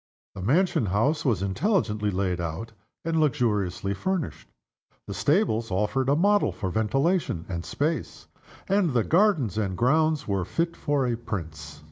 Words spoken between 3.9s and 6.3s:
furnished. The stables offered a